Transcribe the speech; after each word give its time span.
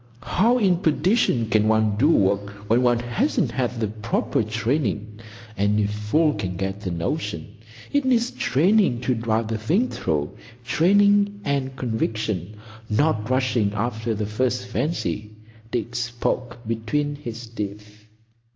"How 0.23 0.57
in 0.57 0.77
perdition 0.79 1.47
can 1.47 1.67
one 1.67 1.95
do 1.95 2.09
work 2.09 2.49
when 2.67 2.81
one 2.81 2.97
hasn't 2.97 3.51
had 3.51 3.79
the 3.79 3.85
proper 3.87 4.41
training? 4.41 5.19
Any 5.55 5.85
fool 5.85 6.33
can 6.33 6.55
get 6.57 6.87
a 6.87 6.89
notion. 6.89 7.57
It 7.93 8.03
needs 8.03 8.31
training 8.31 9.01
to 9.01 9.13
drive 9.13 9.47
the 9.49 9.59
thing 9.59 9.89
through,—training 9.89 11.41
and 11.45 11.75
conviction; 11.75 12.55
not 12.89 13.29
rushing 13.29 13.73
after 13.73 14.15
the 14.15 14.25
first 14.25 14.65
fancy." 14.65 15.35
Dick 15.69 15.93
spoke 15.93 16.57
between 16.67 17.13
his 17.17 17.45
teeth. 17.45 18.07